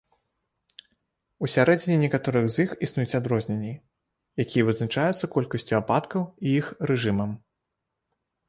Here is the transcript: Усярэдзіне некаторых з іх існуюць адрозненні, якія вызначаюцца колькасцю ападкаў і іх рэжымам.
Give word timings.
Усярэдзіне 1.47 1.97
некаторых 2.05 2.45
з 2.55 2.65
іх 2.67 2.73
існуюць 2.87 3.17
адрозненні, 3.19 3.73
якія 4.45 4.63
вызначаюцца 4.71 5.31
колькасцю 5.37 5.73
ападкаў 5.83 6.21
і 6.47 6.59
іх 6.63 6.77
рэжымам. 6.95 7.31